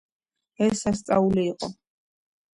[0.67, 1.71] ეს სასწაული იყო!